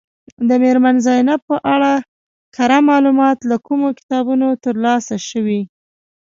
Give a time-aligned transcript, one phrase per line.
[0.47, 1.91] د میرمن زینب په اړه
[2.55, 5.61] کره معلومات له کومو کتابونو ترلاسه شوي.